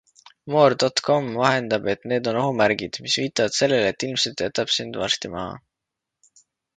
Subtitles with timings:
[0.53, 5.53] More.com vahendab, et need on ohumärgid, mis viitavad sellele, et ilmselt jätab sind varsti maha.